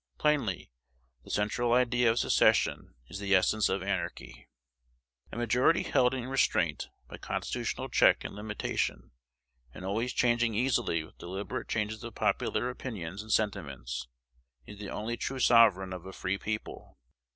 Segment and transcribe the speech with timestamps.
[0.17, 0.71] Plainly,
[1.23, 4.47] the central idea of secession is the essence of anarchy.
[5.31, 9.11] A majority held in restraint by constitutional check and limitation,
[9.75, 14.07] and always changing easily with deliberate changes of popular opinions and sentiments,
[14.65, 16.97] is the only true sovereign of a free people.